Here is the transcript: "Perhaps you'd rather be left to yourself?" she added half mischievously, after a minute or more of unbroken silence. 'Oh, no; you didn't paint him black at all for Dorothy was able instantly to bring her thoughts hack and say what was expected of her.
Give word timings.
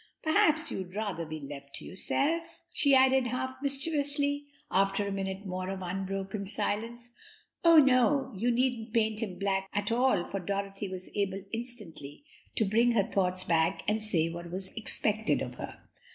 "Perhaps 0.23 0.71
you'd 0.71 0.95
rather 0.95 1.27
be 1.27 1.39
left 1.39 1.75
to 1.75 1.85
yourself?" 1.85 2.59
she 2.73 2.95
added 2.95 3.27
half 3.27 3.53
mischievously, 3.61 4.47
after 4.71 5.07
a 5.07 5.11
minute 5.11 5.43
or 5.43 5.47
more 5.47 5.69
of 5.69 5.83
unbroken 5.83 6.43
silence. 6.47 7.13
'Oh, 7.63 7.77
no; 7.77 8.33
you 8.35 8.49
didn't 8.49 8.93
paint 8.95 9.21
him 9.21 9.37
black 9.37 9.69
at 9.71 9.91
all 9.91 10.25
for 10.25 10.39
Dorothy 10.39 10.89
was 10.89 11.11
able 11.15 11.43
instantly 11.53 12.23
to 12.55 12.65
bring 12.65 12.93
her 12.93 13.03
thoughts 13.11 13.43
hack 13.43 13.83
and 13.87 14.01
say 14.01 14.27
what 14.27 14.49
was 14.49 14.69
expected 14.69 15.39
of 15.39 15.53
her. 15.59 15.79